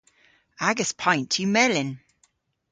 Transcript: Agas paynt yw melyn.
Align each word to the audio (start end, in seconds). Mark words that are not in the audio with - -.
Agas 0.67 0.91
paynt 1.01 1.33
yw 1.41 1.49
melyn. 1.53 1.91